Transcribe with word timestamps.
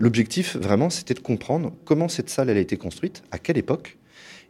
L'objectif, 0.00 0.56
vraiment, 0.56 0.88
c'était 0.88 1.12
de 1.12 1.20
comprendre 1.20 1.74
comment 1.84 2.08
cette 2.08 2.30
salle 2.30 2.48
elle 2.48 2.56
a 2.56 2.60
été 2.60 2.78
construite, 2.78 3.22
à 3.32 3.38
quelle 3.38 3.58
époque, 3.58 3.98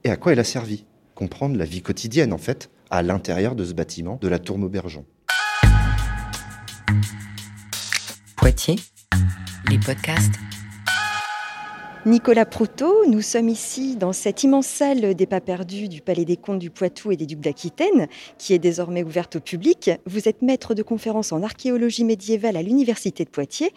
et 0.05 0.09
à 0.09 0.17
quoi 0.17 0.31
elle 0.31 0.39
a 0.39 0.45
servi. 0.45 0.85
Comprendre 1.17 1.57
la 1.57 1.65
vie 1.65 1.83
quotidienne, 1.83 2.33
en 2.33 2.39
fait, 2.39 2.71
à 2.89 3.03
l'intérieur 3.03 3.57
de 3.57 3.65
ce 3.65 3.73
bâtiment 3.73 4.17
de 4.23 4.29
la 4.29 4.39
Tour 4.39 4.59
Maubergeon. 4.59 5.05
Poitiers, 8.37 8.77
les 9.69 9.81
podcasts 9.81 10.37
Nicolas 12.07 12.47
Proutot, 12.47 13.05
nous 13.09 13.21
sommes 13.21 13.51
ici 13.51 13.95
dans 13.95 14.15
cette 14.15 14.43
immense 14.43 14.67
salle 14.67 15.15
des 15.15 15.27
pas 15.27 15.43
perdus 15.43 15.87
du 15.87 16.01
Palais 16.01 16.25
des 16.25 16.39
Comtes 16.39 16.59
du 16.59 16.71
Poitou 16.71 17.13
et 17.13 17.17
des 17.17 17.27
Ducs 17.27 17.41
d'Aquitaine, 17.41 18.09
qui 18.39 18.55
est 18.55 18.59
désormais 18.59 19.03
ouverte 19.03 19.37
au 19.37 19.41
public. 19.41 19.91
Vous 20.07 20.27
êtes 20.27 20.41
maître 20.41 20.75
de 20.75 20.83
conférence 20.83 21.31
en 21.31 21.43
archéologie 21.43 22.05
médiévale 22.05 22.57
à 22.57 22.63
l'Université 22.63 23.27
de 23.27 23.29
Poitiers 23.29 23.75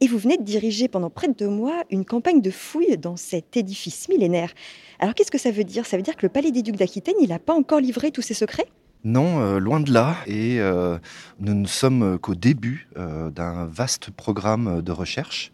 et 0.00 0.08
vous 0.08 0.16
venez 0.16 0.38
de 0.38 0.42
diriger 0.42 0.88
pendant 0.88 1.10
près 1.10 1.28
de 1.28 1.34
deux 1.34 1.50
mois 1.50 1.84
une 1.90 2.06
campagne 2.06 2.40
de 2.40 2.50
fouilles 2.50 2.96
dans 2.96 3.16
cet 3.16 3.58
édifice 3.58 4.08
millénaire. 4.08 4.54
Alors 4.98 5.12
qu'est-ce 5.14 5.30
que 5.30 5.36
ça 5.36 5.50
veut 5.50 5.64
dire? 5.64 5.84
Ça 5.84 5.98
veut 5.98 6.02
dire 6.02 6.16
que 6.16 6.24
le 6.24 6.30
Palais 6.30 6.52
des 6.52 6.62
Ducs 6.62 6.76
d'Aquitaine, 6.76 7.16
il 7.20 7.28
n'a 7.28 7.38
pas 7.38 7.54
encore 7.54 7.80
livré 7.80 8.10
tous 8.10 8.22
ses 8.22 8.32
secrets? 8.32 8.68
Non, 9.04 9.40
euh, 9.40 9.58
loin 9.58 9.80
de 9.80 9.92
là. 9.92 10.16
Et 10.26 10.60
euh, 10.60 10.96
nous 11.40 11.52
ne 11.52 11.66
sommes 11.66 12.18
qu'au 12.20 12.34
début 12.34 12.88
euh, 12.96 13.28
d'un 13.28 13.66
vaste 13.66 14.10
programme 14.10 14.80
de 14.80 14.92
recherche 14.92 15.52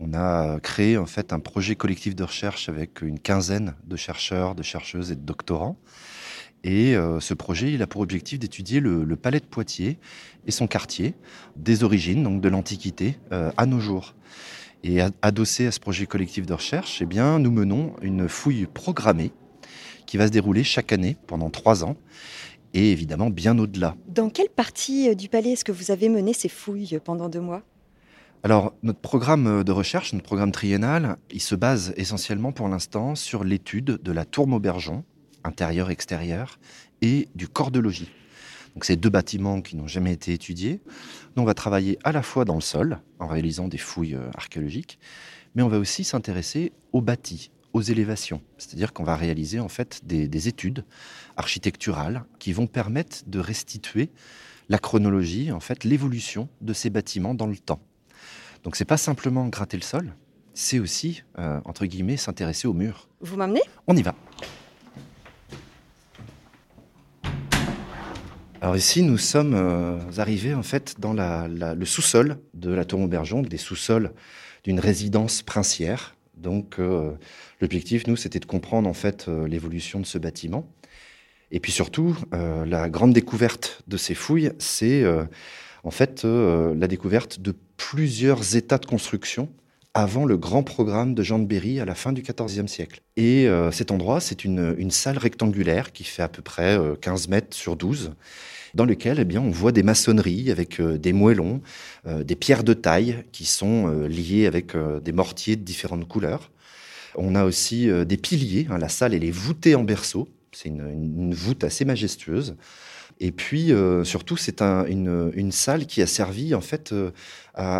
on 0.00 0.12
a 0.14 0.60
créé 0.60 0.98
en 0.98 1.06
fait 1.06 1.32
un 1.32 1.40
projet 1.40 1.74
collectif 1.74 2.14
de 2.14 2.24
recherche 2.24 2.68
avec 2.68 3.02
une 3.02 3.18
quinzaine 3.18 3.74
de 3.86 3.96
chercheurs, 3.96 4.54
de 4.54 4.62
chercheuses 4.62 5.10
et 5.10 5.14
de 5.14 5.20
doctorants. 5.20 5.76
Et 6.64 6.96
euh, 6.96 7.20
ce 7.20 7.32
projet, 7.34 7.72
il 7.72 7.82
a 7.82 7.86
pour 7.86 8.00
objectif 8.00 8.38
d'étudier 8.38 8.80
le, 8.80 9.16
palais 9.16 9.40
de 9.40 9.44
Poitiers 9.44 9.98
et 10.46 10.50
son 10.50 10.66
quartier, 10.66 11.14
des 11.54 11.84
origines, 11.84 12.22
donc 12.22 12.40
de 12.40 12.48
l'Antiquité, 12.48 13.18
euh, 13.32 13.52
à 13.56 13.66
nos 13.66 13.80
jours. 13.80 14.14
Et 14.82 15.00
adossé 15.22 15.66
à 15.66 15.72
ce 15.72 15.80
projet 15.80 16.06
collectif 16.06 16.46
de 16.46 16.52
recherche, 16.52 17.00
eh 17.02 17.06
bien, 17.06 17.38
nous 17.38 17.50
menons 17.50 17.94
une 18.02 18.28
fouille 18.28 18.66
programmée 18.66 19.32
qui 20.06 20.16
va 20.16 20.26
se 20.26 20.32
dérouler 20.32 20.64
chaque 20.64 20.92
année 20.92 21.16
pendant 21.26 21.50
trois 21.50 21.84
ans 21.84 21.96
et 22.74 22.92
évidemment 22.92 23.30
bien 23.30 23.58
au-delà. 23.58 23.96
Dans 24.06 24.28
quelle 24.28 24.48
partie 24.48 25.08
euh, 25.08 25.14
du 25.14 25.28
palais 25.28 25.52
est-ce 25.52 25.64
que 25.64 25.72
vous 25.72 25.90
avez 25.90 26.08
mené 26.08 26.32
ces 26.32 26.48
fouilles 26.48 26.98
pendant 27.02 27.28
deux 27.28 27.40
mois? 27.40 27.62
Alors, 28.42 28.74
notre 28.82 29.00
programme 29.00 29.64
de 29.64 29.72
recherche, 29.72 30.12
notre 30.12 30.24
programme 30.24 30.52
triennal, 30.52 31.16
il 31.30 31.40
se 31.40 31.54
base 31.54 31.92
essentiellement 31.96 32.52
pour 32.52 32.68
l'instant 32.68 33.14
sur 33.14 33.42
l'étude 33.42 33.98
de 34.02 34.12
la 34.12 34.24
tour 34.24 34.46
Maubergeon, 34.46 35.04
intérieur-extérieur, 35.42 36.58
et 37.02 37.28
du 37.34 37.48
corps 37.48 37.70
de 37.70 37.80
logis. 37.80 38.10
Donc, 38.74 38.84
ces 38.84 38.96
deux 38.96 39.08
bâtiments 39.08 39.62
qui 39.62 39.74
n'ont 39.74 39.86
jamais 39.88 40.12
été 40.12 40.32
étudiés. 40.32 40.80
Nous, 41.34 41.42
on 41.42 41.46
va 41.46 41.54
travailler 41.54 41.98
à 42.04 42.12
la 42.12 42.22
fois 42.22 42.44
dans 42.44 42.54
le 42.54 42.60
sol, 42.60 43.00
en 43.18 43.26
réalisant 43.26 43.68
des 43.68 43.78
fouilles 43.78 44.14
euh, 44.14 44.30
archéologiques, 44.34 44.98
mais 45.54 45.62
on 45.62 45.68
va 45.68 45.78
aussi 45.78 46.04
s'intéresser 46.04 46.72
aux 46.92 47.00
bâtis, 47.00 47.50
aux 47.72 47.80
élévations. 47.80 48.42
C'est-à-dire 48.58 48.92
qu'on 48.92 49.04
va 49.04 49.16
réaliser 49.16 49.60
en 49.60 49.68
fait 49.68 50.02
des, 50.04 50.48
études 50.48 50.84
architecturales 51.36 52.24
qui 52.38 52.52
vont 52.52 52.66
permettre 52.66 53.18
de 53.26 53.38
restituer 53.38 54.10
la 54.68 54.78
chronologie, 54.78 55.52
en 55.52 55.60
fait, 55.60 55.84
l'évolution 55.84 56.48
de 56.60 56.72
ces 56.72 56.90
bâtiments 56.90 57.34
dans 57.34 57.46
le 57.46 57.56
temps. 57.56 57.80
Donc 58.66 58.74
c'est 58.74 58.84
pas 58.84 58.96
simplement 58.96 59.46
gratter 59.46 59.76
le 59.76 59.84
sol, 59.84 60.12
c'est 60.52 60.80
aussi, 60.80 61.22
euh, 61.38 61.60
entre 61.66 61.86
guillemets, 61.86 62.16
s'intéresser 62.16 62.66
au 62.66 62.72
mur. 62.72 63.08
Vous 63.20 63.36
m'amenez? 63.36 63.60
On 63.86 63.96
y 63.96 64.02
va. 64.02 64.16
Alors 68.60 68.76
ici, 68.76 69.04
nous 69.04 69.18
sommes 69.18 69.54
euh, 69.54 70.00
arrivés 70.16 70.52
en 70.52 70.64
fait 70.64 70.98
dans 70.98 71.12
le 71.12 71.84
sous-sol 71.84 72.38
de 72.54 72.72
la 72.72 72.84
tour 72.84 72.98
Maubergeon, 72.98 73.42
des 73.42 73.56
sous-sols 73.56 74.12
d'une 74.64 74.80
résidence 74.80 75.42
princière. 75.42 76.16
Donc 76.36 76.80
euh, 76.80 77.12
l'objectif, 77.60 78.08
nous, 78.08 78.16
c'était 78.16 78.40
de 78.40 78.46
comprendre 78.46 78.88
en 78.88 78.94
fait 78.94 79.28
l'évolution 79.28 80.00
de 80.00 80.06
ce 80.06 80.18
bâtiment. 80.18 80.68
Et 81.52 81.60
puis 81.60 81.70
surtout, 81.70 82.16
la 82.32 82.88
grande 82.88 83.12
découverte 83.12 83.84
de 83.86 83.96
ces 83.96 84.16
fouilles, 84.16 84.50
c'est 84.58 85.04
en 85.84 85.90
fait 85.90 86.24
la 86.24 86.86
découverte 86.86 87.40
de 87.40 87.54
plusieurs 87.76 88.56
états 88.56 88.78
de 88.78 88.86
construction 88.86 89.48
avant 89.96 90.26
le 90.26 90.36
grand 90.36 90.62
programme 90.62 91.14
de 91.14 91.22
Jean 91.22 91.38
de 91.38 91.46
Berry 91.46 91.80
à 91.80 91.86
la 91.86 91.94
fin 91.94 92.12
du 92.12 92.20
XIVe 92.20 92.66
siècle. 92.66 93.00
Et 93.16 93.48
euh, 93.48 93.70
cet 93.72 93.90
endroit, 93.90 94.20
c'est 94.20 94.44
une, 94.44 94.90
salle 94.90 95.16
rectangulaire 95.16 95.90
qui 95.90 96.04
fait 96.04 96.22
à 96.22 96.28
peu 96.28 96.42
près 96.42 96.78
15 97.00 97.24
euh, 97.24 97.30
mètres 97.30 97.56
sur 97.56 97.76
12, 97.76 98.12
dans 98.74 98.84
lequel 98.84 99.18
eh 99.18 99.24
bien, 99.24 99.40
on 99.40 99.50
voit 99.50 99.72
des 99.72 99.82
maçonneries 99.82 100.50
avec 100.50 100.80
euh, 100.80 100.98
des 100.98 101.14
moellons, 101.14 101.62
des 102.06 102.36
pierres 102.36 102.62
de 102.62 102.74
taille 102.74 103.24
qui 103.32 103.46
sont 103.46 103.88
liées 104.06 104.46
avec 104.46 104.76
des 104.76 105.12
mortiers 105.12 105.56
de 105.56 105.62
différentes 105.62 106.06
couleurs. 106.06 106.50
On 107.16 107.34
a 107.34 107.44
aussi 107.44 107.88
des 108.04 108.16
piliers, 108.18 108.68
hein, 108.70 108.78
la 108.78 108.90
salle 108.90 109.14
est 109.14 109.30
voûtée 109.30 109.74
en 109.74 109.82
berceau, 109.82 110.28
c'est 110.52 110.68
une 110.68 111.34
voûte 111.34 111.64
assez 111.64 111.84
majestueuse. 111.84 112.54
Et 113.18 113.32
puis, 113.32 113.72
euh, 113.72 114.04
surtout, 114.04 114.36
c'est 114.36 114.60
une, 114.60 115.52
salle 115.52 115.86
qui 115.86 116.02
a 116.02 116.06
servi, 116.06 116.54
en 116.54 116.60
fait, 116.60 116.92
euh, 116.92 117.10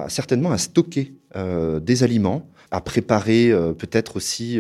certainement 0.09 0.51
à 0.51 0.59
stocker 0.59 1.15
euh, 1.37 1.79
des 1.81 2.03
aliments, 2.03 2.49
à 2.71 2.81
préparer 2.81 3.53
peut-être 3.79 4.17
aussi 4.17 4.59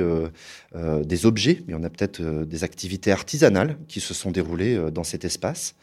des 0.74 1.26
objets, 1.26 1.64
mais 1.66 1.74
on 1.74 1.82
a 1.82 1.90
peut-être 1.90 2.22
des 2.22 2.62
activités 2.62 3.10
artisanales 3.10 3.76
qui 3.88 4.00
se 4.00 4.14
sont 4.14 4.30
déroulées 4.30 4.78
dans 4.92 5.02
cet 5.02 5.24
espace. 5.24 5.74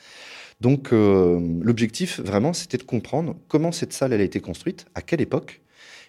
Donc, 0.61 0.91
l'objectif, 0.91 2.21
vraiment, 2.21 2.53
c'était 2.53 2.77
de 2.77 2.83
comprendre 2.83 3.35
comment 3.49 3.73
cette 3.73 3.91
salle 3.91 4.13
elle 4.13 4.21
a 4.21 4.23
été 4.23 4.39
construite, 4.39 4.85
à 4.95 5.01
quelle 5.01 5.19
époque, 5.19 5.61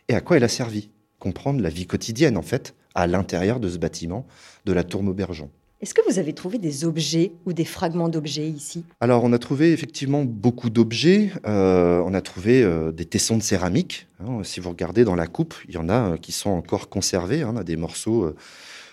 et 0.08 0.14
à 0.14 0.20
quoi 0.20 0.36
elle 0.36 0.44
a 0.44 0.48
servi. 0.48 0.90
Comprendre 1.18 1.60
la 1.60 1.68
vie 1.68 1.86
quotidienne, 1.86 2.36
en 2.36 2.42
fait, 2.42 2.76
à 2.94 3.08
l'intérieur 3.08 3.58
de 3.58 3.68
ce 3.68 3.78
bâtiment 3.78 4.24
de 4.66 4.72
la 4.72 4.84
tour 4.84 5.02
Maubergeon. 5.02 5.50
Est-ce 5.84 5.92
que 5.92 6.00
vous 6.10 6.18
avez 6.18 6.32
trouvé 6.32 6.56
des 6.56 6.86
objets 6.86 7.32
ou 7.44 7.52
des 7.52 7.66
fragments 7.66 8.08
d'objets 8.08 8.48
ici? 8.48 8.86
Alors, 9.00 9.22
on 9.22 9.34
a 9.34 9.38
trouvé 9.38 9.70
effectivement 9.70 10.24
beaucoup 10.24 10.70
d'objets. 10.70 11.30
Euh, 11.46 12.02
on 12.06 12.14
a 12.14 12.22
trouvé 12.22 12.62
euh, 12.62 12.90
des 12.90 13.04
tessons 13.04 13.36
de 13.36 13.42
céramique. 13.42 14.06
Hein. 14.18 14.42
si 14.44 14.60
vous 14.60 14.70
regardez 14.70 15.04
dans 15.04 15.14
la 15.14 15.26
coupe, 15.26 15.54
il 15.68 15.74
y 15.74 15.76
en 15.76 15.90
a 15.90 16.12
euh, 16.12 16.16
qui 16.16 16.32
sont 16.32 16.48
encore 16.48 16.88
conservés. 16.88 17.42
Hein. 17.42 17.52
on 17.52 17.58
a 17.58 17.64
des 17.64 17.76
morceaux 17.76 18.32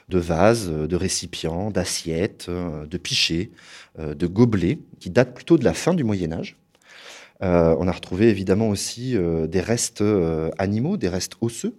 de 0.10 0.20
vases, 0.20 0.70
de 0.70 0.96
récipients, 0.98 1.72
d'assiettes, 1.72 2.50
de 2.50 2.98
pichets, 2.98 3.52
de 3.98 4.28
gobelets, 4.28 4.80
qui 5.00 5.10
datent 5.10 5.34
plutôt 5.34 5.58
de 5.58 5.64
la 5.64 5.74
fin 5.74 5.94
du 5.94 6.04
Moyen 6.04 6.34
Âge. 6.34 6.58
on 7.40 7.88
a 7.88 7.92
retrouvé 7.94 8.28
évidemment 8.28 8.68
aussi 8.68 9.16
des 9.48 9.62
restes 9.62 10.04
animaux, 10.58 10.98
des 10.98 11.08
restes 11.08 11.36
osseux, 11.40 11.78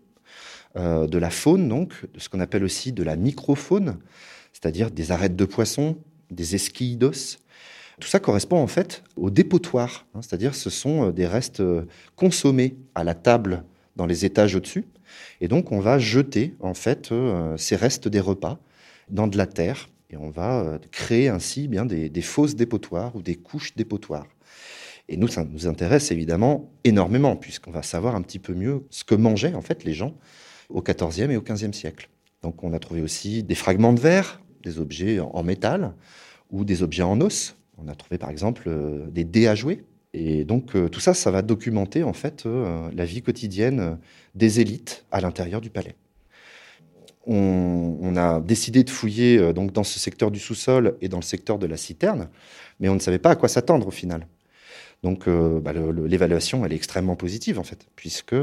de 0.74 1.18
la 1.18 1.28
faune, 1.28 1.68
donc, 1.68 1.92
de 2.14 2.18
ce 2.18 2.30
qu'on 2.30 2.40
appelle 2.40 2.64
aussi 2.64 2.92
de 2.92 3.02
la 3.02 3.16
microfaune 3.16 3.98
c'est-à-dire 4.62 4.90
des 4.90 5.10
arêtes 5.10 5.34
de 5.34 5.44
poissons, 5.44 5.96
des 6.30 6.54
esquilles 6.54 6.96
d'os. 6.96 7.38
Tout 8.00 8.08
ça 8.08 8.20
correspond 8.20 8.58
en 8.58 8.68
fait 8.68 9.02
au 9.16 9.30
dépotoir, 9.30 10.06
hein, 10.14 10.22
c'est-à-dire 10.22 10.54
ce 10.54 10.70
sont 10.70 11.08
euh, 11.08 11.12
des 11.12 11.26
restes 11.26 11.60
euh, 11.60 11.86
consommés 12.16 12.76
à 12.94 13.04
la 13.04 13.14
table 13.14 13.64
dans 13.96 14.06
les 14.06 14.24
étages 14.24 14.54
au-dessus. 14.54 14.86
Et 15.40 15.48
donc 15.48 15.72
on 15.72 15.80
va 15.80 15.98
jeter 15.98 16.54
en 16.60 16.74
fait 16.74 17.10
euh, 17.10 17.56
ces 17.56 17.76
restes 17.76 18.08
des 18.08 18.20
repas 18.20 18.58
dans 19.10 19.26
de 19.26 19.36
la 19.36 19.46
terre 19.46 19.90
et 20.10 20.16
on 20.16 20.30
va 20.30 20.78
créer 20.90 21.28
ainsi 21.28 21.68
bien 21.68 21.84
des, 21.84 22.08
des 22.08 22.22
fausses 22.22 22.54
dépotoirs 22.54 23.16
ou 23.16 23.22
des 23.22 23.34
couches 23.34 23.74
dépotoirs. 23.74 24.26
Et 25.08 25.16
nous, 25.16 25.26
ça 25.26 25.42
nous 25.44 25.66
intéresse 25.66 26.10
évidemment 26.10 26.70
énormément, 26.84 27.34
puisqu'on 27.34 27.70
va 27.70 27.82
savoir 27.82 28.14
un 28.14 28.22
petit 28.22 28.38
peu 28.38 28.54
mieux 28.54 28.84
ce 28.90 29.04
que 29.04 29.14
mangeaient 29.14 29.54
en 29.54 29.62
fait 29.62 29.84
les 29.84 29.94
gens 29.94 30.14
au 30.68 30.82
XIVe 30.82 31.30
et 31.30 31.36
au 31.36 31.42
XVe 31.42 31.72
siècle. 31.72 32.08
Donc 32.42 32.62
on 32.64 32.72
a 32.72 32.78
trouvé 32.78 33.00
aussi 33.00 33.42
des 33.42 33.54
fragments 33.54 33.92
de 33.92 34.00
verre, 34.00 34.41
des 34.62 34.78
objets 34.78 35.20
en 35.20 35.42
métal 35.42 35.92
ou 36.50 36.64
des 36.64 36.82
objets 36.82 37.02
en 37.02 37.20
os. 37.20 37.56
On 37.78 37.88
a 37.88 37.94
trouvé 37.94 38.18
par 38.18 38.30
exemple 38.30 38.64
euh, 38.66 39.06
des 39.10 39.24
dés 39.24 39.48
à 39.48 39.54
jouer. 39.54 39.84
Et 40.14 40.44
donc 40.44 40.76
euh, 40.76 40.88
tout 40.88 41.00
ça, 41.00 41.14
ça 41.14 41.30
va 41.30 41.42
documenter 41.42 42.02
en 42.02 42.12
fait 42.12 42.44
euh, 42.44 42.90
la 42.94 43.04
vie 43.04 43.22
quotidienne 43.22 43.98
des 44.34 44.60
élites 44.60 45.04
à 45.10 45.20
l'intérieur 45.20 45.60
du 45.60 45.70
palais. 45.70 45.96
On, 47.24 48.16
a 48.16 48.40
décidé 48.40 48.82
de 48.82 48.90
fouiller 48.90 49.52
donc 49.52 49.72
dans 49.72 49.84
ce 49.84 50.00
secteur 50.00 50.32
du 50.32 50.40
sous-sol 50.40 50.96
et 51.00 51.08
dans 51.08 51.18
le 51.18 51.22
secteur 51.22 51.56
de 51.60 51.66
la 51.66 51.76
citerne, 51.76 52.28
mais 52.80 52.88
on 52.88 52.94
ne 52.94 52.98
savait 52.98 53.20
pas 53.20 53.30
à 53.30 53.36
quoi 53.36 53.48
s'attendre 53.48 53.86
au 53.86 53.92
final. 53.92 54.26
Donc 55.02 55.28
bah, 55.28 55.72
l'évaluation, 55.72 56.64
elle 56.64 56.72
est 56.72 56.76
extrêmement 56.76 57.16
positive 57.16 57.58
en 57.58 57.64
fait, 57.64 57.86
puisque 57.96 58.34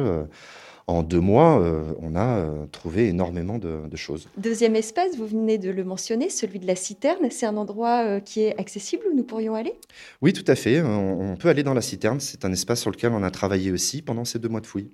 en 0.90 1.04
deux 1.04 1.20
mois, 1.20 1.62
euh, 1.62 1.94
on 2.02 2.16
a 2.16 2.40
euh, 2.40 2.66
trouvé 2.66 3.10
énormément 3.10 3.60
de, 3.60 3.96
choses. 3.96 4.28
Deuxième 4.38 4.76
espace, 4.76 5.16
vous 5.18 5.28
venez 5.28 5.60
de 5.60 5.70
le 5.70 5.84
mentionner, 5.84 6.32
celui 6.32 6.58
de 6.58 6.66
la 6.66 6.76
citerne. 6.76 7.30
C'est 7.30 7.46
un 7.46 7.58
endroit 7.58 8.04
euh, 8.06 8.20
qui 8.20 8.42
est 8.42 8.60
accessible 8.60 9.04
où 9.12 9.16
nous 9.16 9.24
pourrions 9.24 9.54
aller? 9.54 9.76
Oui, 10.24 10.34
tout 10.34 10.44
à 10.48 10.56
fait. 10.56 10.82
On, 10.82 11.36
peut 11.36 11.50
aller 11.50 11.62
dans 11.62 11.76
la 11.76 11.82
citerne. 11.82 12.20
C'est 12.20 12.44
un 12.44 12.52
espace 12.52 12.82
sur 12.82 12.90
lequel 12.90 13.12
on 13.12 13.22
a 13.22 13.30
travaillé 13.30 13.72
aussi 13.72 14.02
pendant 14.02 14.26
ces 14.26 14.40
deux 14.40 14.50
mois 14.50 14.62
de 14.62 14.66
fouilles. 14.66 14.90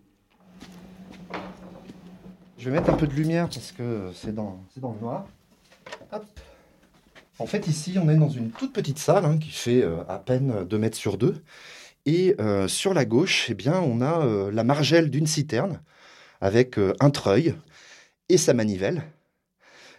Je 2.57 2.69
vais 2.69 2.75
mettre 2.75 2.89
un 2.89 2.97
peu 2.97 3.07
de 3.07 3.13
lumière 3.13 3.47
parce 3.47 3.71
que 3.71 4.09
c'est 4.13 4.35
dans, 4.35 4.59
dans 4.75 4.91
le 4.91 4.99
noir. 4.99 5.27
En 7.37 7.47
fait, 7.47 7.67
ici, 7.67 7.97
on 8.01 8.09
est 8.09 8.15
dans 8.15 8.29
une 8.29 8.51
toute 8.51 8.71
petite 8.71 8.97
salle 8.97 9.25
hein, 9.25 9.37
qui 9.37 9.49
fait 9.49 9.83
à 10.07 10.19
peine 10.19 10.65
2 10.65 10.77
mètres 10.77 10.97
sur 10.97 11.17
2. 11.17 11.35
Et 12.05 12.35
euh, 12.39 12.67
sur 12.67 12.93
la 12.93 13.03
gauche, 13.03 13.47
eh 13.49 13.55
bien, 13.55 13.79
on 13.81 13.99
a 14.01 14.25
euh, 14.25 14.51
la 14.51 14.63
margelle 14.63 15.09
d'une 15.09 15.27
citerne 15.27 15.81
avec 16.39 16.77
un 16.99 17.09
treuil 17.09 17.55
et 18.29 18.37
sa 18.37 18.53
manivelle. 18.53 19.03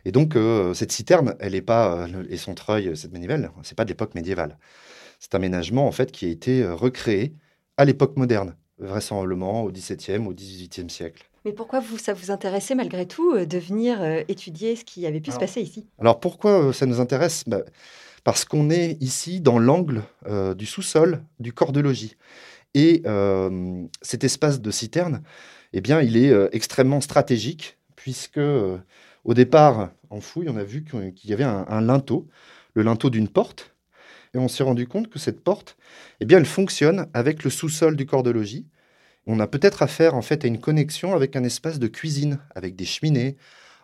Et 0.05 0.13
donc, 0.13 0.37
cette 0.75 0.93
citerne, 0.93 1.35
et 1.41 2.37
son 2.37 2.55
treuil, 2.55 2.97
cette 2.97 3.13
manivelle, 3.13 3.51
c'est 3.65 3.77
pas 3.77 3.85
de 3.85 3.89
l'époque 3.89 4.15
médiévale. 4.15 4.57
C'est 5.19 5.35
un 5.35 5.39
aménagement, 5.39 5.89
en 5.89 5.93
fait, 5.93 6.13
qui 6.13 6.27
a 6.27 6.29
été 6.29 6.65
recréé 6.65 7.35
à 7.77 7.85
l'époque 7.85 8.17
moderne, 8.17 8.55
vraisemblablement 8.79 9.65
au 9.65 9.73
XVIIe, 9.73 10.25
au 10.25 10.33
XVIIIe 10.33 10.91
siècle. 10.91 11.29
Mais 11.47 11.53
pourquoi 11.53 11.79
vous, 11.79 11.97
ça 11.97 12.13
vous 12.13 12.33
intéressait 12.33 12.75
malgré 12.75 13.07
tout 13.07 13.39
de 13.39 13.59
venir 13.59 14.03
étudier 14.27 14.75
ce 14.75 14.85
qui 14.85 15.07
avait 15.07 15.21
pu 15.21 15.31
se 15.31 15.39
passer 15.39 15.61
ici? 15.61 15.87
Alors 16.01 16.19
pourquoi 16.19 16.73
ça 16.73 16.87
nous 16.87 16.99
intéresse? 16.99 17.45
Bah, 17.47 17.61
Parce 18.25 18.45
qu'on 18.45 18.69
est 18.69 19.01
ici 19.01 19.41
dans 19.41 19.61
l'angle 19.61 20.03
du 20.57 20.67
sous-sol 20.67 21.23
du 21.39 21.53
corps 21.53 21.71
de 21.71 21.79
logis. 21.79 22.17
Et 22.75 23.05
cet 24.03 24.25
espace 24.25 24.61
de 24.61 24.71
citerne, 24.73 25.23
eh 25.73 25.81
bien, 25.81 26.01
il 26.01 26.17
est 26.17 26.35
extrêmement 26.51 27.01
stratégique, 27.01 27.79
puisque 27.95 28.41
au 29.25 29.35
départ, 29.35 29.91
en 30.11 30.21
fouille, 30.21 30.49
on 30.49 30.57
a 30.57 30.65
vu 30.65 30.83
qu'il 30.83 31.31
y 31.31 31.33
avait 31.33 31.45
un, 31.45 31.81
linteau, 31.81 32.27
le 32.75 32.83
linteau 32.83 33.09
d'une 33.09 33.29
porte, 33.29 33.73
et 34.35 34.39
on 34.39 34.49
s'est 34.49 34.65
rendu 34.65 34.89
compte 34.89 35.09
que 35.09 35.21
cette 35.21 35.45
porte, 35.45 35.77
eh 36.19 36.25
bien, 36.25 36.39
elle 36.39 36.45
fonctionne 36.45 37.07
avec 37.15 37.45
le 37.45 37.51
sous-sol 37.51 37.95
du 37.95 38.05
corps 38.05 38.25
de 38.25 38.31
logis. 38.31 38.67
On 39.27 39.41
a 39.41 39.47
peut-être 39.47 39.83
affaire 39.83 40.15
en 40.15 40.23
fait 40.23 40.45
à 40.45 40.49
une 40.49 40.61
connexion 40.61 41.15
avec 41.15 41.37
un 41.37 41.45
espace 41.45 41.79
de 41.79 41.89
cuisine, 41.89 42.39
avec 42.55 42.77
des 42.77 42.85
cheminées, 42.85 43.37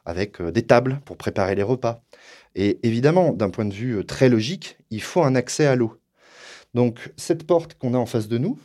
avec 0.04 0.40
des 0.42 0.62
tables 0.62 1.00
pour 1.04 1.16
préparer 1.16 1.54
les 1.54 1.62
repas. 1.62 2.02
Et 2.54 2.78
évidemment, 2.86 3.32
d'un 3.32 3.50
point 3.50 3.64
de 3.64 3.74
vue 3.74 4.04
très 4.04 4.28
logique, 4.28 4.76
il 4.90 5.02
faut 5.02 5.22
un 5.22 5.34
accès 5.34 5.66
à 5.66 5.76
l'eau. 5.76 5.98
Donc 6.74 7.12
cette 7.16 7.46
porte 7.46 7.74
qu'on 7.74 7.94
a 7.94 7.98
en 7.98 8.06
face 8.06 8.28
de 8.28 8.38
nous, 8.38 8.58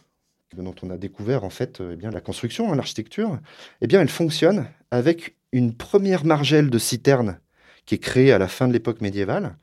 dont 0.55 0.75
on 0.81 0.89
a 0.89 0.97
découvert 0.97 1.43
en 1.43 1.49
fait 1.49 1.81
eh 1.91 1.95
bien, 1.95 2.11
la 2.11 2.21
construction, 2.21 2.71
hein, 2.71 2.75
l'architecture, 2.75 3.39
eh 3.81 3.87
bien, 3.87 4.01
elle 4.01 4.09
fonctionne 4.09 4.67
avec 4.91 5.35
une 5.51 5.73
première 5.73 6.25
margelle 6.25 6.69
de 6.69 6.79
citerne 6.79 7.39
qui 7.85 7.95
est 7.95 7.99
créée 7.99 8.31
à 8.31 8.37
la 8.37 8.47
fin 8.47 8.67
de 8.67 8.73
l'époque 8.73 9.01
médiévale. 9.01 9.57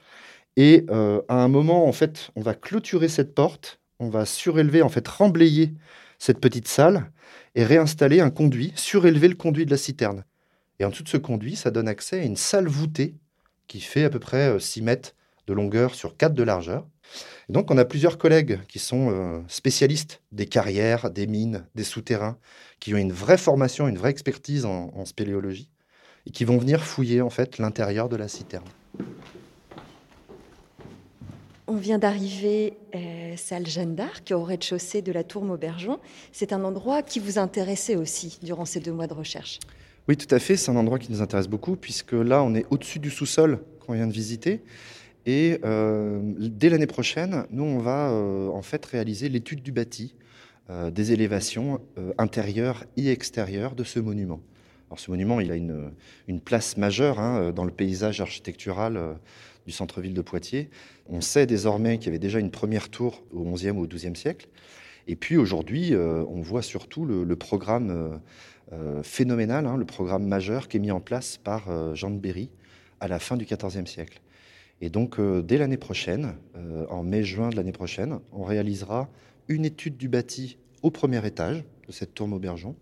Et 0.57 0.87
euh, 0.91 1.21
à 1.29 1.43
un 1.43 1.49
moment, 1.49 1.87
en 1.87 1.93
fait, 1.93 2.31
on 2.37 2.41
va 2.41 2.55
clôturer 2.55 3.09
cette 3.09 3.35
porte, 3.35 3.81
on 3.99 4.09
va 4.09 4.27
surélever, 4.27 4.83
en 4.83 4.89
fait, 4.89 5.07
remblayer 5.07 5.75
cette 6.19 6.41
petite 6.41 6.69
salle 6.69 7.11
et 7.55 7.65
réinstaller 7.65 8.21
un 8.21 8.31
conduit, 8.31 8.73
surélever 8.77 9.29
le 9.29 9.35
conduit 9.35 9.67
de 9.67 9.71
la 9.71 9.77
citerne. 9.77 10.25
Et 10.79 10.85
en 10.85 10.91
dessous 10.91 11.05
de 11.05 11.09
ce 11.09 11.17
conduit, 11.17 11.57
ça 11.57 11.71
donne 11.71 11.89
accès 11.89 12.21
à 12.21 12.25
une 12.25 12.37
salle 12.37 12.67
voûtée 12.67 13.15
qui 13.67 13.81
fait 13.81 14.05
à 14.05 14.11
peu 14.11 14.19
près 14.19 14.59
6 14.59 14.81
euh, 14.81 14.85
mètres 14.85 15.15
de 15.47 15.53
longueur 15.53 15.95
sur 15.95 16.17
4 16.17 16.35
de 16.35 16.43
largeur 16.43 16.87
donc, 17.49 17.71
on 17.71 17.79
a 17.79 17.85
plusieurs 17.85 18.19
collègues 18.19 18.61
qui 18.69 18.79
sont 18.79 19.11
euh, 19.11 19.41
spécialistes 19.49 20.23
des 20.33 20.47
carrières, 20.47 21.11
des 21.11 21.27
mines, 21.27 21.67
des 21.75 21.85
souterrains, 21.85 22.39
qui 22.81 22.95
ont 22.95 22.99
une 22.99 23.13
vraie 23.13 23.39
formation, 23.39 23.87
une 23.87 23.99
vraie 23.99 24.11
expertise 24.11 24.65
en, 24.65 25.05
spéléologie, 25.05 25.71
et 26.27 26.31
qui 26.31 26.45
vont 26.45 26.59
venir 26.59 26.83
fouiller 26.83 27.21
en 27.21 27.31
fait 27.31 27.59
l'intérieur 27.59 28.09
de 28.09 28.17
la 28.17 28.29
citerne. 28.29 28.65
On 31.67 31.77
vient 31.77 31.99
d'arriver 31.99 32.75
euh, 32.95 33.35
salle 33.37 33.67
Jeanne 33.67 33.95
d'Arc, 33.95 34.31
au 34.33 34.43
rez-de-chaussée 34.43 35.01
de 35.01 35.13
la 35.13 35.25
tour 35.25 35.45
Maubergeon. 35.45 35.99
C'est 36.31 36.53
un 36.53 36.63
endroit 36.63 37.03
qui 37.03 37.21
vous 37.21 37.39
intéressait 37.39 37.97
aussi 37.97 38.39
durant 38.43 38.67
ces 38.67 38.81
deux 38.81 38.93
mois 38.93 39.07
de 39.07 39.15
recherche. 39.15 39.61
Oui, 40.07 40.19
tout 40.19 40.33
à 40.35 40.39
fait. 40.39 40.57
C'est 40.57 40.71
un 40.71 40.77
endroit 40.77 40.99
qui 40.99 41.11
nous 41.11 41.23
intéresse 41.23 41.49
beaucoup, 41.49 41.77
puisque 41.77 42.13
là, 42.13 42.43
on 42.43 42.55
est 42.55 42.67
au-dessus 42.69 42.99
du 42.99 43.09
sous-sol 43.09 43.61
qu'on 43.81 43.95
vient 43.95 44.07
de 44.07 44.13
visiter. 44.13 44.63
Et 45.27 45.59
euh, 45.65 46.21
dès 46.37 46.69
l'année 46.69 46.87
prochaine, 46.87 47.47
nous, 47.51 47.65
on 47.65 47.79
va 47.79 48.11
euh, 48.11 48.49
en 48.49 48.63
fait 48.63 48.85
réaliser 48.85 49.31
l'étude 49.31 49.63
du 49.63 49.73
bâti, 49.73 50.15
euh, 50.69 50.91
des 50.91 51.13
élévations 51.13 51.81
intérieures 52.19 52.85
et 52.97 53.11
extérieures 53.11 53.75
de 53.75 53.85
ce 53.85 54.01
monument. 54.01 54.41
Alors, 54.91 55.01
ce 55.01 55.11
monument, 55.11 55.41
il 55.41 55.51
a 55.51 55.57
une, 55.57 56.41
place 56.45 56.77
majeure 56.77 57.19
hein, 57.19 57.53
dans 57.53 57.65
le 57.65 57.71
paysage 57.71 58.21
architectural 58.21 59.17
du 59.67 59.73
centre-ville 59.73 60.15
de 60.15 60.21
Poitiers. 60.23 60.69
On 61.09 61.21
sait 61.21 61.47
désormais 61.47 61.99
qu'il 61.99 62.07
y 62.07 62.09
avait 62.11 62.19
déjà 62.19 62.39
une 62.39 62.51
première 62.51 62.89
tour 62.89 63.23
au 63.33 63.45
XIe 63.45 63.71
ou 63.71 63.83
au 63.83 63.87
XIIe 63.87 64.17
siècle. 64.17 64.49
Et 65.07 65.17
puis 65.17 65.37
aujourd'hui, 65.37 65.95
on 65.95 66.41
voit 66.41 66.63
surtout 66.63 67.05
le, 67.05 67.37
programme 67.37 68.21
phénoménal, 69.03 69.67
hein, 69.67 69.77
le 69.77 69.85
programme 69.85 70.27
majeur 70.27 70.69
qui 70.69 70.79
est 70.79 70.81
mis 70.81 70.91
en 70.91 71.01
place 71.01 71.37
par 71.37 71.95
Jean 71.95 72.11
de 72.11 72.19
Berry 72.19 72.49
à 73.01 73.09
la 73.09 73.19
fin 73.19 73.37
du 73.37 73.45
XIVe 73.45 73.87
siècle. 73.87 74.21
Et 74.81 74.91
donc, 74.91 75.19
euh, 75.19 75.43
dès 75.43 75.59
l'année 75.59 75.77
prochaine, 75.77 76.35
euh, 76.57 76.87
en 76.91 77.03
mai-juin 77.03 77.51
de 77.51 77.57
l'année 77.57 77.73
prochaine, 77.73 78.19
on 78.33 78.45
réalisera 78.45 79.09
une 79.49 79.65
étude 79.65 79.97
du 79.97 80.09
bâti 80.09 80.59
au 80.83 80.91
premier 80.91 81.25
étage 81.27 81.65
de 81.87 81.93
cette 81.93 82.15
tour 82.15 82.29
Maubergeon 82.29 82.75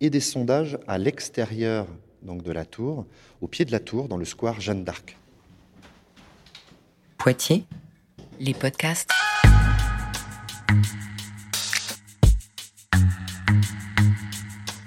et 0.00 0.10
des 0.10 0.20
sondages 0.20 0.78
à 0.86 0.98
l'extérieur 0.98 1.86
donc 2.22 2.42
de 2.42 2.52
la 2.52 2.64
tour, 2.64 3.06
au 3.40 3.48
pied 3.48 3.64
de 3.64 3.72
la 3.72 3.80
tour, 3.80 4.06
dans 4.06 4.16
le 4.16 4.24
square 4.24 4.60
Jeanne 4.60 4.84
d'Arc. 4.84 5.16
Poitiers, 7.20 7.66
les 8.38 8.54
podcasts. 8.54 9.10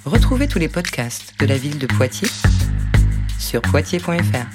Retrouvez 0.03 0.47
tous 0.47 0.57
les 0.57 0.67
podcasts 0.67 1.35
de 1.39 1.45
la 1.45 1.55
ville 1.57 1.77
de 1.77 1.85
Poitiers 1.85 2.31
sur 3.37 3.61
poitiers.fr. 3.61 4.47